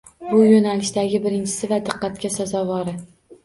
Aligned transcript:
Bu 0.29 0.37
yo‘nalishdagi 0.51 1.21
birinchisi 1.27 1.71
va 1.75 1.81
diqqatga 1.91 2.35
sazovori 2.41 3.01